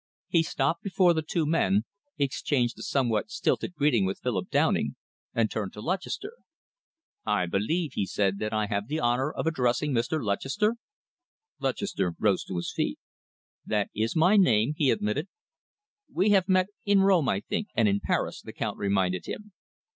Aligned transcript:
He 0.29 0.41
stopped 0.41 0.81
before 0.81 1.13
the 1.13 1.21
two 1.21 1.45
men, 1.45 1.83
exchanged 2.17 2.79
a 2.79 2.81
somewhat 2.81 3.29
stilted 3.29 3.75
greeting 3.75 4.03
with 4.03 4.19
Philip 4.19 4.49
Downing, 4.49 4.95
and 5.31 5.51
turned 5.51 5.73
to 5.73 5.79
Lutchester. 5.79 6.31
"I 7.23 7.45
believe," 7.45 7.93
he 7.93 8.07
said, 8.07 8.39
"that 8.39 8.51
I 8.51 8.65
have 8.65 8.87
the 8.87 8.99
honour 8.99 9.31
of 9.31 9.45
addressing 9.45 9.91
Mr. 9.93 10.19
Lutchester?" 10.19 10.77
Lutchester 11.59 12.15
rose 12.17 12.43
to 12.45 12.55
his 12.57 12.73
feet. 12.75 12.97
"That 13.63 13.91
is 13.93 14.15
my 14.15 14.37
name," 14.37 14.73
he 14.75 14.89
admitted. 14.89 15.27
"We 16.11 16.31
have 16.31 16.49
met 16.49 16.69
in 16.83 17.01
Rome, 17.01 17.29
I 17.29 17.41
think, 17.41 17.67
and 17.75 17.87
in 17.87 17.99
Paris," 17.99 18.41
the 18.41 18.53
Count 18.53 18.79
reminded 18.79 19.27
him. 19.27 19.51